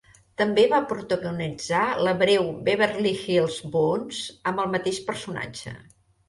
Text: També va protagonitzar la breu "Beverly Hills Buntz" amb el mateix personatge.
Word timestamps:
També 0.41 0.61
va 0.69 0.77
protagonitzar 0.91 1.81
la 2.07 2.13
breu 2.21 2.47
"Beverly 2.69 3.11
Hills 3.19 3.59
Buntz" 3.77 4.23
amb 4.53 4.65
el 4.65 4.73
mateix 4.79 5.03
personatge. 5.13 5.77